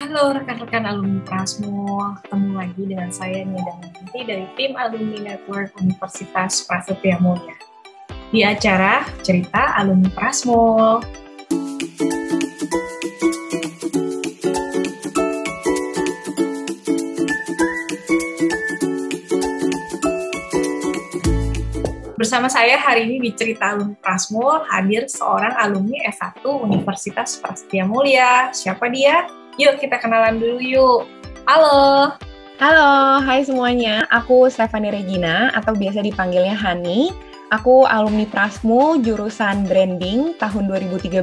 [0.00, 6.64] Halo rekan-rekan alumni Prasmo, ketemu lagi dengan saya Nia Nanti dari tim Alumni Network Universitas
[6.64, 7.52] Prasetya Mulia.
[8.32, 11.04] Di acara Cerita Alumni Prasmo.
[22.16, 28.48] Bersama saya hari ini di Cerita Alumni Prasmo hadir seorang alumni S1 Universitas Prasetya Mulia.
[28.56, 29.39] Siapa dia?
[29.60, 31.04] Yuk kita kenalan dulu yuk.
[31.44, 32.16] Halo.
[32.56, 34.08] Halo, hai semuanya.
[34.08, 37.12] Aku Stephanie Regina atau biasa dipanggilnya Hani.
[37.52, 41.20] Aku alumni Prasmo jurusan branding tahun 2013,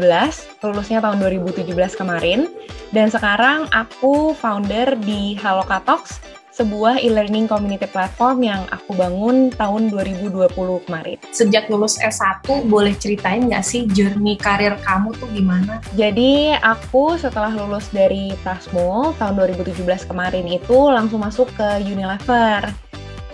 [0.61, 2.53] lulusnya tahun 2017 kemarin.
[2.93, 6.21] Dan sekarang aku founder di Haloka Talks,
[6.57, 10.49] sebuah e-learning community platform yang aku bangun tahun 2020
[10.89, 11.17] kemarin.
[11.29, 15.77] Sejak lulus S1, boleh ceritain nggak sih journey karir kamu tuh gimana?
[15.93, 22.65] Jadi aku setelah lulus dari Prasmo tahun 2017 kemarin itu langsung masuk ke Unilever.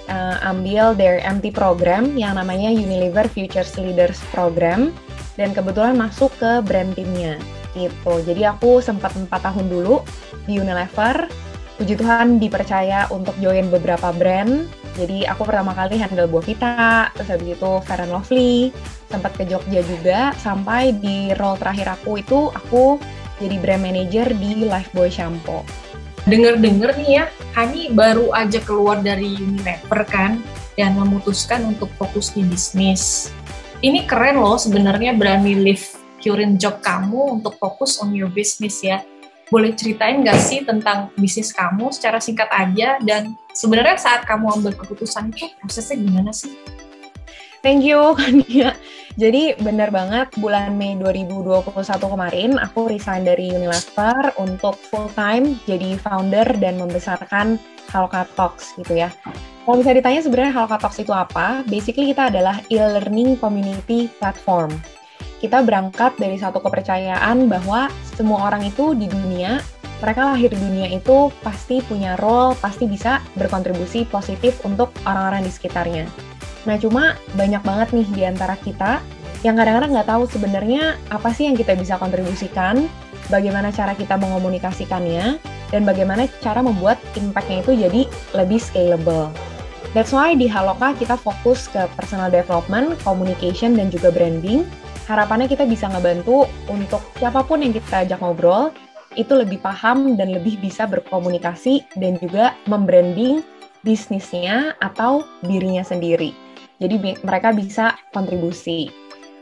[0.03, 4.91] Uh, ambil their MT program yang namanya Unilever Futures Leaders Program
[5.39, 7.39] dan kebetulan masuk ke brand timnya
[7.71, 8.19] gitu.
[8.27, 10.03] Jadi aku sempat 4 tahun dulu
[10.43, 11.31] di Unilever
[11.77, 14.69] puji Tuhan dipercaya untuk join beberapa brand.
[14.93, 18.69] Jadi aku pertama kali handle Buah Vita, terus habis itu Fair and Lovely,
[19.09, 23.01] sempat ke Jogja juga, sampai di role terakhir aku itu aku
[23.41, 25.65] jadi brand manager di Lifebuoy Shampoo.
[26.29, 27.25] Dengar-dengar nih ya,
[27.57, 30.37] Hani baru aja keluar dari Unilever kan,
[30.77, 33.33] dan memutuskan untuk fokus di bisnis.
[33.83, 35.83] Ini keren loh sebenarnya berani leave
[36.23, 39.03] current job kamu untuk fokus on your business ya
[39.53, 44.73] boleh ceritain nggak sih tentang bisnis kamu secara singkat aja dan sebenarnya saat kamu ambil
[44.73, 46.57] keputusan itu prosesnya gimana sih?
[47.61, 48.73] Thank you Kania.
[49.13, 56.01] Jadi benar banget bulan Mei 2021 kemarin aku resign dari Unilever untuk full time jadi
[56.01, 57.61] founder dan membesarkan
[57.93, 59.13] Haloka Talks gitu ya.
[59.69, 61.61] Kalau bisa ditanya sebenarnya Haloka Talks itu apa?
[61.69, 64.73] Basically kita adalah e-learning community platform
[65.43, 69.59] kita berangkat dari satu kepercayaan bahwa semua orang itu di dunia,
[69.99, 75.51] mereka lahir di dunia itu pasti punya role, pasti bisa berkontribusi positif untuk orang-orang di
[75.51, 76.07] sekitarnya.
[76.63, 79.03] Nah, cuma banyak banget nih di antara kita
[79.43, 82.87] yang kadang-kadang nggak tahu sebenarnya apa sih yang kita bisa kontribusikan,
[83.27, 85.43] bagaimana cara kita mengomunikasikannya,
[85.75, 88.01] dan bagaimana cara membuat impact-nya itu jadi
[88.31, 89.27] lebih scalable.
[89.91, 94.63] That's why di Haloka kita fokus ke personal development, communication, dan juga branding,
[95.07, 98.71] harapannya kita bisa ngebantu untuk siapa pun yang kita ajak ngobrol
[99.13, 103.45] itu lebih paham dan lebih bisa berkomunikasi dan juga membranding
[103.85, 106.33] bisnisnya atau dirinya sendiri.
[106.81, 108.89] Jadi mereka bisa kontribusi.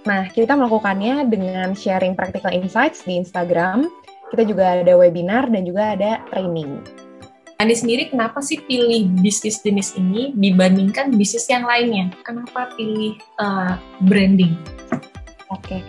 [0.03, 3.88] Nah, kita melakukannya dengan sharing practical insights di Instagram.
[4.33, 6.81] Kita juga ada webinar dan juga ada training.
[7.61, 12.09] Andi sendiri kenapa sih pilih bisnis jenis ini dibandingkan bisnis yang lainnya?
[12.25, 13.78] Kenapa pilih uh,
[14.09, 14.57] branding?
[15.51, 15.79] Oke.
[15.79, 15.81] Okay.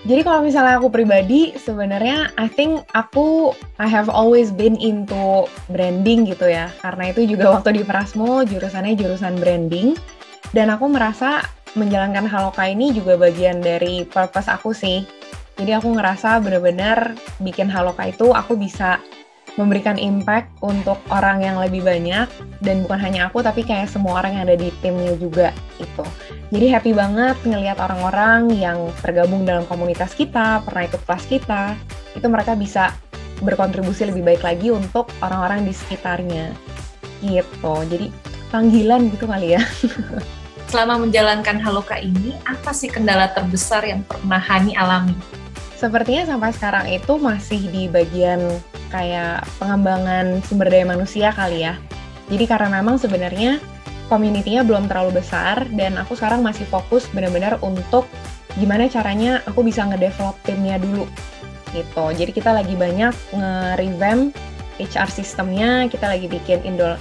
[0.00, 6.24] Jadi kalau misalnya aku pribadi sebenarnya I think aku I have always been into branding
[6.24, 6.72] gitu ya.
[6.80, 9.92] Karena itu juga waktu di Prasmo jurusannya jurusan branding
[10.56, 11.44] dan aku merasa
[11.76, 15.04] menjalankan Haloka ini juga bagian dari purpose aku sih.
[15.60, 17.12] Jadi aku ngerasa benar-benar
[17.44, 19.04] bikin Haloka itu aku bisa
[19.58, 22.30] memberikan impact untuk orang yang lebih banyak
[22.62, 25.50] dan bukan hanya aku tapi kayak semua orang yang ada di timnya juga
[25.82, 26.04] itu.
[26.50, 31.74] Jadi happy banget ngelihat orang-orang yang tergabung dalam komunitas kita, pernah ikut kelas kita,
[32.14, 32.94] itu mereka bisa
[33.40, 36.52] berkontribusi lebih baik lagi untuk orang-orang di sekitarnya.
[37.24, 37.74] Gitu.
[37.90, 38.10] Jadi
[38.50, 39.62] panggilan gitu kali ya.
[40.70, 45.18] Selama menjalankan Haloka ini, apa sih kendala terbesar yang pernah Hani alami?
[45.74, 48.38] Sepertinya sampai sekarang itu masih di bagian
[48.90, 51.78] kayak pengembangan sumber daya manusia kali ya.
[52.30, 53.58] Jadi karena memang sebenarnya
[54.10, 58.10] community-nya belum terlalu besar dan aku sekarang masih fokus benar-benar untuk
[58.58, 61.06] gimana caranya aku bisa ngedevelop timnya dulu
[61.70, 62.04] gitu.
[62.14, 64.34] Jadi kita lagi banyak nge-revamp
[64.82, 66.98] HR sistemnya, kita lagi bikin indo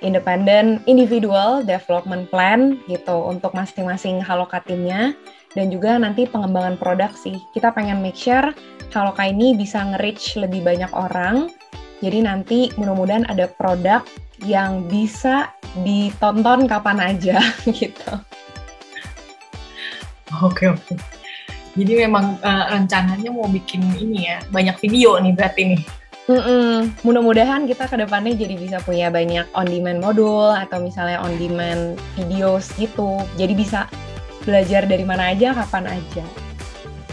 [0.00, 5.12] independent individual development plan gitu untuk masing-masing haloka timnya
[5.54, 7.42] dan juga nanti pengembangan produk sih.
[7.50, 8.54] Kita pengen make sure
[8.90, 11.50] Haloka ini bisa nge-reach lebih banyak orang.
[12.02, 14.02] Jadi nanti mudah-mudahan ada produk
[14.42, 15.52] yang bisa
[15.84, 17.38] ditonton kapan aja
[17.78, 18.12] gitu.
[20.42, 20.94] Oke oke.
[21.78, 25.82] Jadi memang uh, rencananya mau bikin ini ya banyak video nih berarti nih.
[26.30, 26.94] Mm-mm.
[27.02, 33.18] Mudah-mudahan kita ke depannya jadi bisa punya banyak on-demand modul atau misalnya on-demand videos gitu.
[33.34, 33.90] Jadi bisa
[34.44, 36.24] belajar dari mana aja, kapan aja.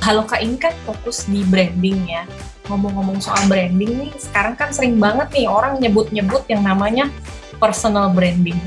[0.04, 2.24] Halo Kak ini kan fokus di branding ya.
[2.68, 7.08] ngomong-ngomong soal branding nih, sekarang kan sering banget nih orang nyebut-nyebut yang namanya
[7.64, 8.60] personal branding.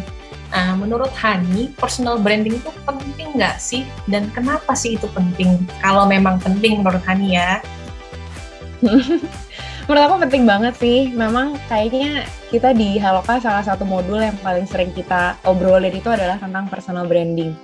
[0.51, 3.85] Nah, menurut Hani, personal branding itu penting nggak sih?
[4.11, 5.63] Dan kenapa sih itu penting?
[5.85, 7.63] Kalau memang penting menurut Hani ya.
[9.87, 11.15] menurut aku penting banget sih.
[11.15, 16.41] Memang kayaknya kita di Haloka salah satu modul yang paling sering kita obrolin itu adalah
[16.41, 17.55] tentang personal branding.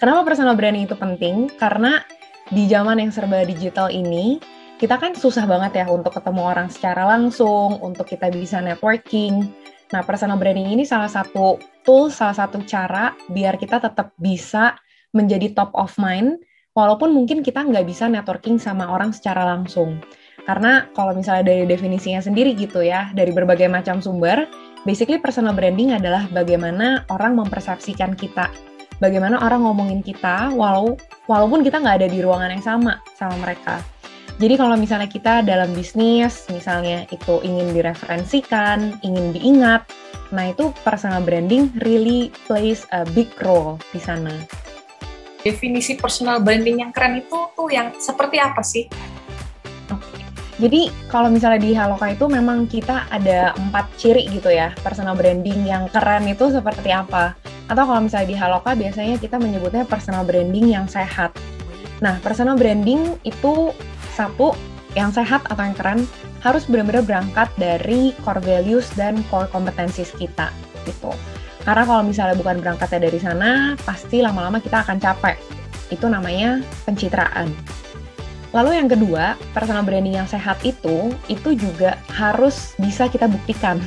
[0.00, 1.52] Kenapa personal branding itu penting?
[1.60, 2.00] Karena
[2.48, 4.40] di zaman yang serba digital ini,
[4.80, 9.52] kita kan susah banget ya untuk ketemu orang secara langsung, untuk kita bisa networking.
[9.92, 14.80] Nah, personal branding ini salah satu tool, salah satu cara biar kita tetap bisa
[15.12, 16.40] menjadi top of mind,
[16.72, 20.00] walaupun mungkin kita nggak bisa networking sama orang secara langsung.
[20.48, 24.48] Karena kalau misalnya dari definisinya sendiri gitu ya, dari berbagai macam sumber,
[24.88, 28.48] basically personal branding adalah bagaimana orang mempersepsikan kita.
[29.00, 30.92] Bagaimana orang ngomongin kita, walau
[31.24, 33.80] walaupun kita nggak ada di ruangan yang sama sama mereka.
[34.36, 39.88] Jadi kalau misalnya kita dalam bisnis, misalnya itu ingin direferensikan, ingin diingat,
[40.36, 44.36] nah itu personal branding really plays a big role di sana.
[45.40, 48.84] Definisi personal branding yang keren itu tuh yang seperti apa sih?
[50.60, 55.64] Jadi kalau misalnya di Haloka itu memang kita ada empat ciri gitu ya, personal branding
[55.64, 57.39] yang keren itu seperti apa.
[57.70, 61.30] Atau kalau misalnya di Haloka biasanya kita menyebutnya personal branding yang sehat.
[62.02, 63.70] Nah, personal branding itu
[64.18, 64.58] satu
[64.98, 66.02] yang sehat atau yang keren
[66.42, 70.50] harus benar-benar berangkat dari core values dan core competencies kita
[70.82, 71.14] gitu.
[71.62, 75.36] Karena kalau misalnya bukan berangkatnya dari sana, pasti lama-lama kita akan capek.
[75.92, 77.52] Itu namanya pencitraan.
[78.50, 83.78] Lalu yang kedua, personal branding yang sehat itu, itu juga harus bisa kita buktikan.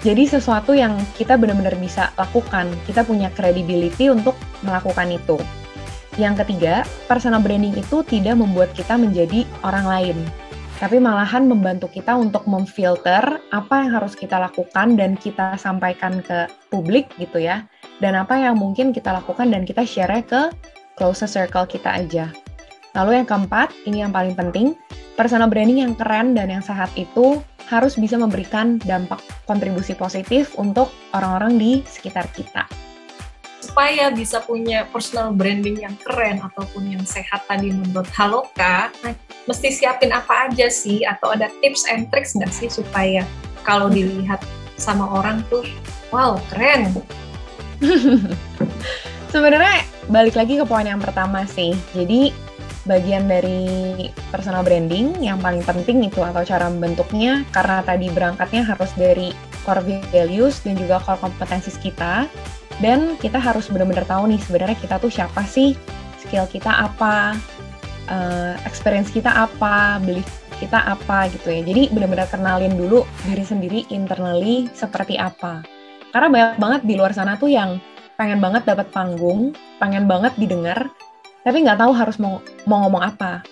[0.00, 4.32] Jadi sesuatu yang kita benar-benar bisa lakukan, kita punya credibility untuk
[4.64, 5.36] melakukan itu.
[6.16, 10.18] Yang ketiga, personal branding itu tidak membuat kita menjadi orang lain,
[10.80, 16.48] tapi malahan membantu kita untuk memfilter apa yang harus kita lakukan dan kita sampaikan ke
[16.72, 17.68] publik gitu ya,
[18.00, 20.48] dan apa yang mungkin kita lakukan dan kita share ke
[20.96, 22.32] closest circle kita aja.
[22.98, 24.74] Lalu yang keempat, ini yang paling penting,
[25.14, 27.38] personal branding yang keren dan yang sehat itu
[27.70, 32.66] harus bisa memberikan dampak kontribusi positif untuk orang-orang di sekitar kita
[33.60, 39.14] supaya bisa punya personal branding yang keren ataupun yang sehat tadi menurut Haloka, nah,
[39.46, 41.06] mesti siapin apa aja sih?
[41.06, 43.22] Atau ada tips and tricks nggak sih supaya
[43.62, 44.42] kalau dilihat
[44.74, 45.62] sama orang tuh,
[46.10, 46.90] wow keren.
[49.32, 51.76] Sebenarnya balik lagi ke poin yang pertama sih.
[51.94, 52.34] Jadi
[52.90, 58.90] bagian dari personal branding yang paling penting itu atau cara membentuknya karena tadi berangkatnya harus
[58.98, 59.30] dari
[59.62, 62.26] core values dan juga core kompetensi kita.
[62.82, 65.76] Dan kita harus benar-benar tahu nih sebenarnya kita tuh siapa sih
[66.16, 67.36] skill kita apa
[68.08, 70.26] uh, experience kita apa belief
[70.58, 71.60] kita apa gitu ya.
[71.62, 75.62] Jadi benar-benar kenalin dulu diri sendiri internally seperti apa.
[76.10, 77.78] Karena banyak banget di luar sana tuh yang
[78.20, 80.92] pengen banget dapat panggung pengen banget didengar
[81.46, 83.44] tapi nggak tahu harus mau mau ngomong apa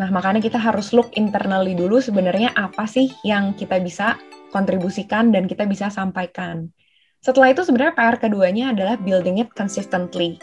[0.00, 4.16] nah makanya kita harus look internally dulu sebenarnya apa sih yang kita bisa
[4.50, 6.72] kontribusikan dan kita bisa sampaikan
[7.20, 10.40] setelah itu sebenarnya PR keduanya adalah building it consistently.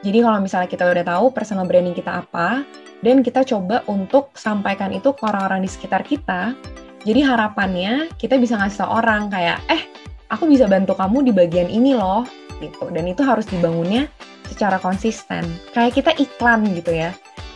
[0.00, 2.64] Jadi kalau misalnya kita udah tahu personal branding kita apa,
[3.04, 6.56] dan kita coba untuk sampaikan itu ke orang-orang di sekitar kita,
[7.04, 9.84] jadi harapannya kita bisa ngasih tau orang kayak, eh
[10.32, 12.24] aku bisa bantu kamu di bagian ini loh,
[12.64, 12.88] gitu.
[12.88, 14.08] Dan itu harus dibangunnya
[14.48, 15.44] secara konsisten.
[15.72, 17.10] Kayak kita iklan gitu ya.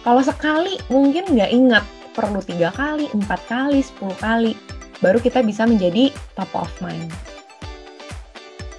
[0.07, 1.85] Kalau sekali mungkin nggak ingat,
[2.16, 4.52] perlu tiga kali, empat kali, sepuluh kali,
[4.99, 7.11] baru kita bisa menjadi top of mind.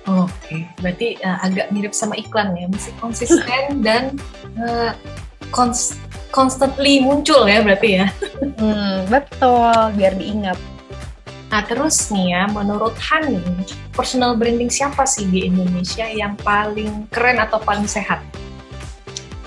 [0.10, 0.62] Oke, okay.
[0.82, 4.18] berarti uh, agak mirip sama iklan ya, mesti konsisten dan
[4.58, 4.98] uh,
[5.54, 6.02] cons
[6.34, 8.08] constantly muncul ya berarti ya.
[8.58, 10.58] Hmm, betul, biar diingat.
[11.50, 13.42] Nah terus nih ya, menurut Hani,
[13.90, 18.22] personal branding siapa sih di Indonesia yang paling keren atau paling sehat?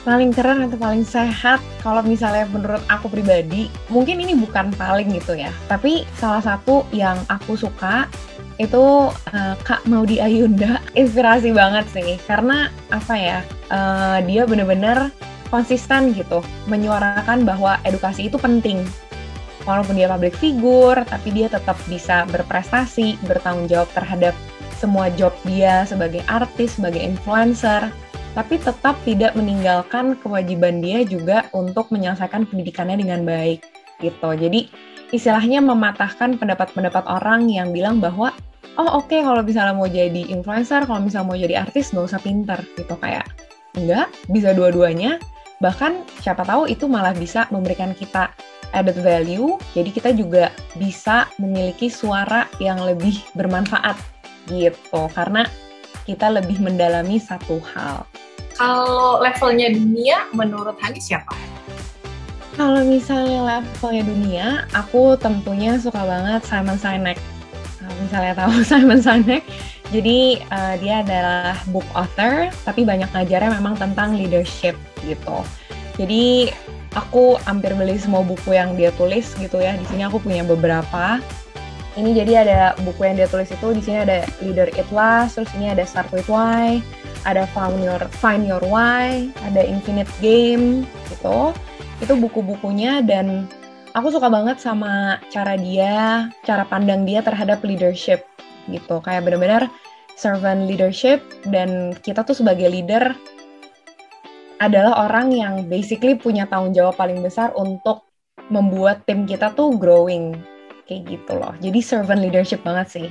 [0.02, 5.38] Paling keren atau paling sehat, kalau misalnya menurut aku pribadi, mungkin ini bukan paling gitu
[5.38, 8.10] ya, tapi salah satu yang aku suka
[8.58, 10.82] itu uh, Kak Maudi Ayunda.
[10.98, 12.18] Inspirasi banget sih.
[12.26, 13.38] Karena apa ya
[13.70, 15.10] uh, dia bener-bener
[15.52, 18.80] konsisten gitu menyuarakan bahwa edukasi itu penting
[19.64, 24.34] walaupun dia public figure tapi dia tetap bisa berprestasi bertanggung jawab terhadap
[24.82, 27.86] semua job dia sebagai artis sebagai influencer.
[28.32, 33.62] Tapi tetap tidak meninggalkan kewajiban dia juga untuk menyelesaikan pendidikannya dengan baik
[34.02, 34.34] gitu.
[34.34, 34.72] Jadi
[35.14, 38.32] istilahnya mematahkan pendapat-pendapat orang yang bilang bahwa
[38.80, 42.20] oh oke okay, kalau misalnya mau jadi influencer, kalau misalnya mau jadi artis nggak usah
[42.24, 42.96] pinter gitu.
[42.98, 43.28] Kayak
[43.78, 45.20] enggak bisa dua-duanya.
[45.60, 48.32] Bahkan siapa tahu itu malah bisa memberikan kita
[48.72, 53.96] added value, jadi kita juga bisa memiliki suara yang lebih bermanfaat
[54.48, 55.46] gitu, karena
[56.08, 58.02] kita lebih mendalami satu hal.
[58.56, 61.32] Kalau levelnya dunia, menurut Hani siapa?
[62.52, 67.16] Kalau misalnya levelnya dunia, aku tentunya suka banget Simon Sinek.
[67.80, 69.42] Kalau misalnya tahu Simon Sinek,
[69.88, 75.44] jadi uh, dia adalah book author, tapi banyak ngajarnya memang tentang leadership gitu.
[75.96, 76.52] Jadi
[76.96, 79.76] aku hampir beli semua buku yang dia tulis gitu ya.
[79.76, 81.20] Di sini aku punya beberapa.
[81.92, 85.52] Ini jadi ada buku yang dia tulis itu di sini ada Leader It Last, terus
[85.52, 86.80] ini ada Start with Why,
[87.28, 91.52] ada Find Your Find Your Why, ada Infinite Game gitu
[92.02, 93.46] itu buku-bukunya dan
[93.94, 98.26] aku suka banget sama cara dia, cara pandang dia terhadap leadership
[98.66, 98.98] gitu.
[98.98, 99.70] Kayak benar-benar
[100.18, 103.14] servant leadership dan kita tuh sebagai leader
[104.62, 108.06] adalah orang yang basically punya tanggung jawab paling besar untuk
[108.46, 110.38] membuat tim kita tuh growing
[110.86, 111.50] kayak gitu loh.
[111.58, 113.08] Jadi servant leadership banget sih.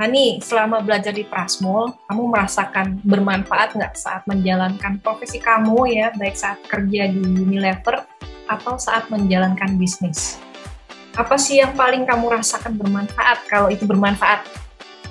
[0.00, 6.32] Hani, selama belajar di Prasmul, kamu merasakan bermanfaat nggak saat menjalankan profesi kamu ya, baik
[6.32, 8.08] saat kerja di Unilever
[8.48, 10.40] atau saat menjalankan bisnis?
[11.20, 14.48] Apa sih yang paling kamu rasakan bermanfaat kalau itu bermanfaat?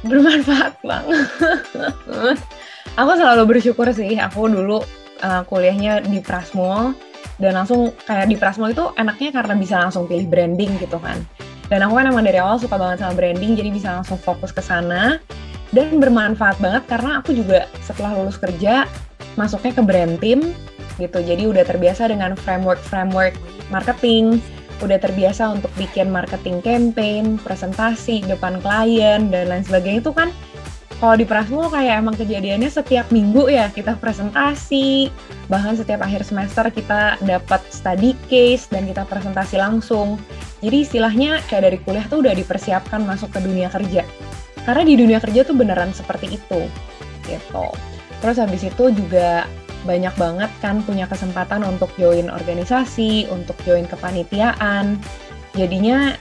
[0.01, 1.29] Bermanfaat banget.
[2.99, 4.81] aku selalu bersyukur sih, aku dulu
[5.23, 6.95] uh, kuliahnya di Prasmul,
[7.39, 11.19] dan langsung kayak di Prasmul itu enaknya karena bisa langsung pilih branding gitu kan
[11.69, 14.59] dan aku kan emang dari awal suka banget sama branding, jadi bisa langsung fokus ke
[14.59, 15.21] sana.
[15.69, 18.89] Dan bermanfaat banget karena aku juga setelah lulus kerja,
[19.37, 20.57] masuknya ke brand team
[20.97, 21.21] gitu.
[21.21, 23.37] Jadi udah terbiasa dengan framework-framework
[23.69, 24.41] marketing,
[24.81, 30.33] udah terbiasa untuk bikin marketing campaign, presentasi depan klien, dan lain sebagainya itu kan
[30.99, 35.07] kalau di Prasmul kayak emang kejadiannya setiap minggu ya kita presentasi,
[35.47, 40.19] bahkan setiap akhir semester kita dapat study case dan kita presentasi langsung.
[40.59, 44.03] Jadi istilahnya kayak dari kuliah tuh udah dipersiapkan masuk ke dunia kerja.
[44.67, 46.67] Karena di dunia kerja tuh beneran seperti itu.
[47.23, 47.65] Gitu.
[48.19, 49.47] Terus habis itu juga
[49.87, 54.99] banyak banget kan punya kesempatan untuk join organisasi, untuk join kepanitiaan.
[55.55, 56.19] Jadinya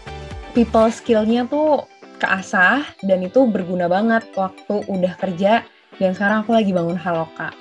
[0.54, 5.62] people skill-nya tuh keasah dan itu berguna banget waktu udah kerja
[5.96, 7.54] dan sekarang aku lagi bangun Haloka.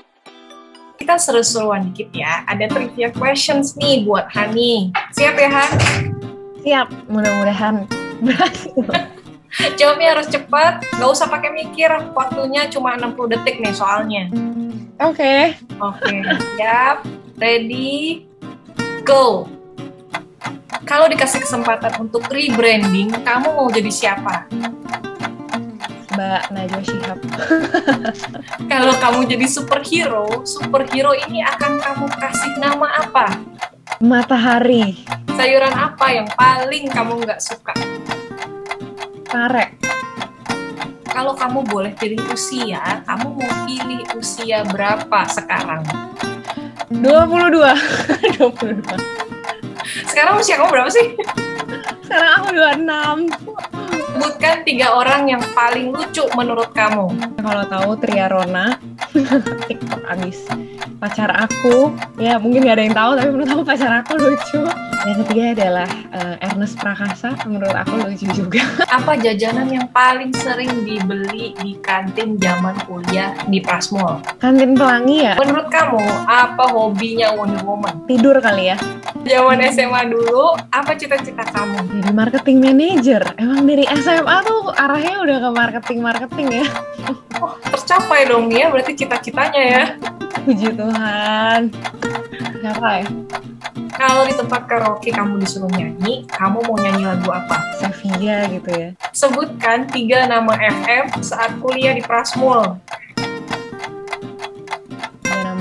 [0.97, 2.41] Kita seru-seruan dikit ya.
[2.49, 4.89] Ada trivia questions nih buat Hani.
[5.13, 5.71] Siap ya, Han?
[6.65, 6.87] Siap.
[7.07, 7.85] Mudah-mudahan
[8.25, 8.81] berhasil.
[9.79, 11.89] Jawabnya harus cepat, nggak usah pakai mikir.
[12.13, 14.29] Waktunya cuma 60 detik nih soalnya.
[15.01, 15.21] Oke.
[15.21, 15.41] Okay.
[15.77, 16.19] Oke, okay.
[16.57, 17.05] siap.
[17.37, 18.25] Ready,
[19.05, 19.56] go.
[20.87, 24.47] Kalau dikasih kesempatan untuk rebranding, kamu mau jadi siapa?
[26.15, 27.19] Mbak Najwa Shihab.
[28.71, 33.35] Kalau kamu jadi superhero, superhero ini akan kamu kasih nama apa?
[33.99, 35.03] Matahari.
[35.35, 37.75] Sayuran apa yang paling kamu nggak suka?
[39.27, 39.75] Kare.
[41.11, 45.83] Kalau kamu boleh pilih usia, kamu mau pilih usia berapa sekarang?
[46.95, 48.39] 22.
[48.39, 49.26] 22.
[50.07, 51.15] Sekarang usia kamu berapa sih?
[52.03, 53.87] Sekarang aku 26.
[54.17, 57.05] Sebutkan tiga orang yang paling lucu menurut kamu.
[57.37, 58.73] Kalau tahu Tria Rona,
[59.69, 60.49] TikTok abis.
[60.97, 64.65] Pacar aku, ya mungkin gak ada yang tahu, tapi menurut aku pacar aku lucu.
[65.05, 68.65] Yang ketiga adalah uh, Ernest Prakasa, menurut aku lucu juga.
[68.97, 74.17] Apa jajanan yang paling sering dibeli di kantin zaman kuliah di Prasmul?
[74.41, 75.37] Kantin pelangi ya?
[75.37, 78.09] Menurut kamu, apa hobinya Wonder Woman?
[78.09, 78.77] Tidur kali ya?
[79.27, 81.99] Zaman SMA dulu, apa cita-cita kamu?
[81.99, 83.21] Jadi marketing manager.
[83.35, 86.65] Emang dari SMA tuh arahnya udah ke marketing-marketing ya?
[87.43, 89.83] Oh, tercapai dong ya, berarti cita-citanya ya.
[90.47, 91.75] Puji Tuhan.
[92.63, 93.03] Capai.
[93.99, 97.59] Kalau di tempat karaoke kamu disuruh nyanyi, kamu mau nyanyi lagu apa?
[97.83, 98.89] Sevilla gitu ya.
[99.11, 102.79] Sebutkan tiga nama FM saat kuliah di Prasmul.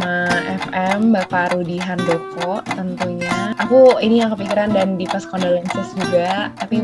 [0.06, 3.50] Nama FM, Bapak Rudi Handoko tentunya.
[3.58, 6.78] Aku ini yang kepikiran dan di pas condolences juga, tapi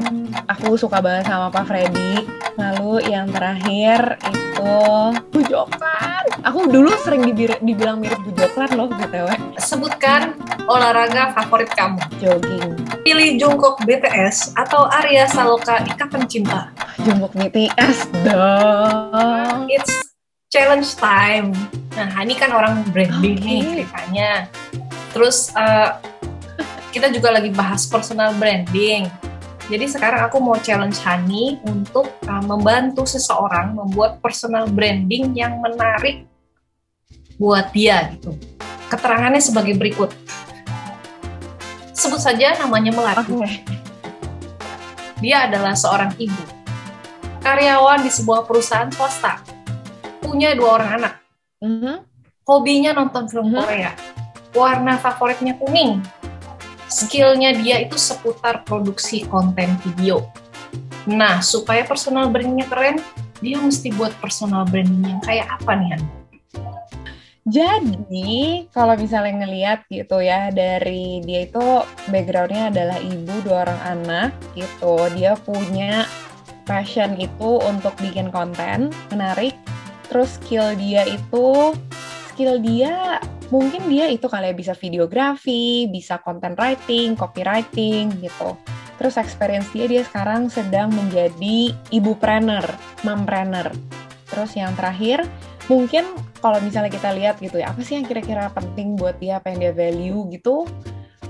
[0.50, 2.26] aku suka banget sama Pak Freddy.
[2.59, 4.75] Lalu yang terakhir itu
[5.31, 6.23] Bujokan.
[6.43, 7.23] Aku dulu sering
[7.62, 9.55] dibilang mirip Bujokan loh, BTW.
[9.55, 10.35] Sebutkan
[10.67, 12.02] olahraga favorit kamu?
[12.19, 12.75] Jogging.
[13.07, 16.75] Pilih Jungkook BTS atau Arya Saloka Ikatan Cinta?
[17.07, 19.71] Jungkook BTS dong.
[19.71, 20.11] It's
[20.50, 21.55] challenge time.
[21.93, 23.47] Nah, ini kan orang branding okay.
[23.47, 24.31] nih ceritanya.
[25.13, 26.01] Terus uh,
[26.93, 29.09] kita juga lagi bahas personal branding.
[29.71, 36.27] Jadi sekarang aku mau challenge Hani untuk uh, membantu seseorang membuat personal branding yang menarik
[37.39, 38.37] buat dia gitu.
[38.91, 40.13] Keterangannya sebagai berikut
[42.03, 43.31] Sebut saja namanya Melati.
[43.31, 43.63] Oke.
[45.23, 46.43] Dia adalah seorang ibu.
[47.39, 49.39] Karyawan di sebuah perusahaan swasta.
[50.19, 51.22] Punya dua orang anak.
[51.62, 52.02] Mhm.
[52.42, 53.62] Hobinya nonton film Mhm.
[53.62, 53.92] Korea.
[54.52, 56.02] Warna favoritnya kuning.
[56.90, 60.28] Skillnya dia itu seputar produksi konten video.
[61.09, 62.99] Nah, supaya personal brandingnya keren,
[63.40, 66.02] dia mesti buat personal branding yang kayak apa nih, Han?
[67.42, 74.31] Jadi kalau misalnya ngelihat gitu ya dari dia itu backgroundnya adalah ibu dua orang anak
[74.54, 76.07] gitu, dia punya
[76.71, 79.59] passion itu untuk bikin konten menarik.
[80.12, 81.73] Terus skill dia itu
[82.28, 83.16] skill dia
[83.49, 88.61] mungkin dia itu kali ya bisa videografi, bisa content writing, copywriting gitu.
[89.00, 92.64] Terus experience dia dia sekarang sedang menjadi ibu planner,
[93.09, 93.73] mompreneur.
[94.28, 95.25] Terus yang terakhir
[95.73, 96.04] mungkin
[96.45, 99.64] kalau misalnya kita lihat gitu ya, apa sih yang kira-kira penting buat dia, apa yang
[99.64, 100.69] dia value gitu?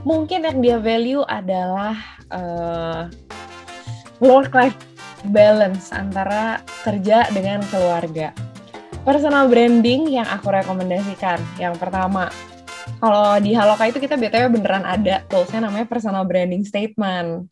[0.03, 1.95] Mungkin yang dia value adalah
[2.35, 3.07] uh,
[4.19, 4.75] work-life
[5.31, 8.35] balance antara kerja dengan keluarga.
[9.03, 12.31] Personal branding yang aku rekomendasikan, yang pertama,
[13.03, 17.51] kalau di Haloka itu kita BTW beneran ada toolsnya namanya personal branding statement.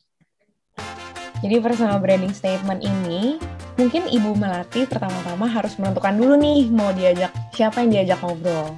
[1.42, 3.42] Jadi personal branding statement ini
[3.74, 8.70] mungkin Ibu Melati pertama-tama harus menentukan dulu nih mau diajak siapa yang diajak ngobrol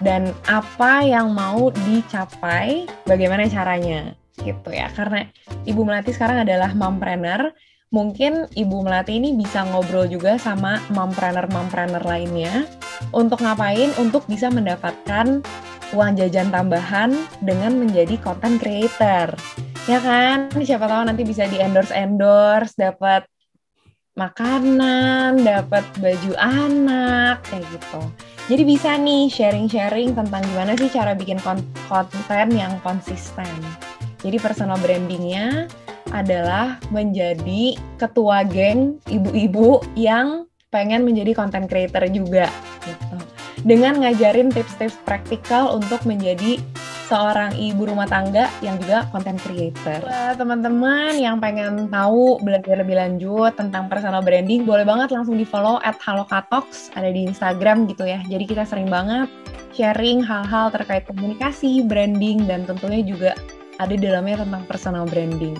[0.00, 4.88] dan apa yang mau dicapai, bagaimana caranya gitu ya.
[4.88, 5.28] Karena
[5.68, 7.52] Ibu Melati sekarang adalah mompreneur,
[7.94, 12.66] mungkin Ibu Melati ini bisa ngobrol juga sama mompreneur-mompreneur lainnya
[13.14, 13.94] untuk ngapain?
[14.00, 15.42] Untuk bisa mendapatkan
[15.94, 19.30] uang jajan tambahan dengan menjadi content creator.
[19.86, 20.50] Ya kan?
[20.50, 23.22] Siapa tahu nanti bisa di endorse-endorse, dapat
[24.16, 28.02] makanan, dapat baju anak, kayak gitu.
[28.46, 33.46] Jadi bisa nih sharing-sharing tentang gimana sih cara bikin kon- konten yang konsisten.
[34.24, 35.68] Jadi personal brandingnya
[36.14, 42.50] adalah menjadi ketua geng ibu-ibu yang pengen menjadi content creator juga
[42.84, 43.16] gitu.
[43.66, 46.60] Dengan ngajarin tips-tips praktikal untuk menjadi
[47.06, 50.02] seorang ibu rumah tangga yang juga content creator.
[50.34, 55.78] Teman-teman yang pengen tahu belajar lebih lanjut tentang personal branding, boleh banget langsung di follow
[55.86, 58.18] at halokatox, ada di Instagram gitu ya.
[58.26, 59.30] Jadi kita sering banget
[59.74, 63.32] sharing hal-hal terkait komunikasi, branding, dan tentunya juga
[63.78, 65.54] ada di dalamnya tentang personal branding.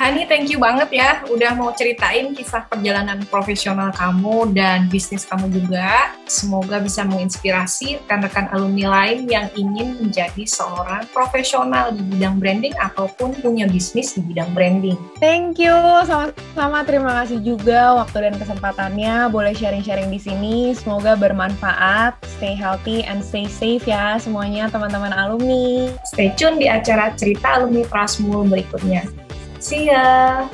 [0.00, 5.52] Hani, thank you banget ya udah mau ceritain kisah perjalanan profesional kamu dan bisnis kamu
[5.52, 6.16] juga.
[6.24, 13.36] Semoga bisa menginspirasi rekan-rekan alumni lain yang ingin menjadi seorang profesional di bidang branding ataupun
[13.44, 14.96] punya bisnis di bidang branding.
[15.20, 15.76] Thank you,
[16.08, 16.80] sama-sama.
[16.88, 19.28] Terima kasih juga waktu dan kesempatannya.
[19.28, 20.56] Boleh sharing-sharing di sini.
[20.72, 22.16] Semoga bermanfaat.
[22.40, 25.92] Stay healthy and stay safe ya semuanya teman-teman alumni.
[26.08, 29.19] Stay tune di acara cerita alumni Prasmul berikutnya.
[29.60, 30.48] See ya!